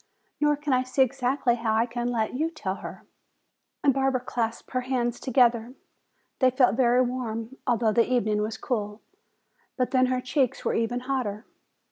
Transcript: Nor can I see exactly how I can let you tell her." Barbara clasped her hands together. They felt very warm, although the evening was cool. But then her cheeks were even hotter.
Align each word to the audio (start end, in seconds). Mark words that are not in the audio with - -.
Nor 0.39 0.55
can 0.57 0.73
I 0.73 0.81
see 0.81 1.03
exactly 1.03 1.53
how 1.53 1.75
I 1.75 1.85
can 1.85 2.07
let 2.11 2.33
you 2.33 2.49
tell 2.49 2.77
her." 2.77 3.05
Barbara 3.83 4.21
clasped 4.21 4.71
her 4.71 4.81
hands 4.81 5.19
together. 5.19 5.75
They 6.39 6.49
felt 6.49 6.75
very 6.75 7.01
warm, 7.03 7.57
although 7.67 7.93
the 7.93 8.11
evening 8.11 8.41
was 8.41 8.57
cool. 8.57 8.99
But 9.77 9.91
then 9.91 10.07
her 10.07 10.19
cheeks 10.19 10.65
were 10.65 10.73
even 10.73 11.01
hotter. 11.01 11.45